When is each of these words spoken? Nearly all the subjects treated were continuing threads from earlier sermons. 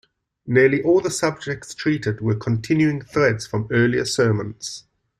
Nearly 0.47 0.81
all 0.81 0.99
the 0.99 1.11
subjects 1.11 1.75
treated 1.75 2.21
were 2.21 2.33
continuing 2.33 3.03
threads 3.03 3.45
from 3.45 3.67
earlier 3.69 4.03
sermons. 4.03 4.85